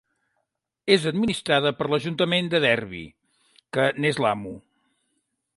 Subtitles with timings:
[0.95, 3.05] És administrada per l'Ajuntament de Derby,
[3.79, 4.59] que n'és l'amo.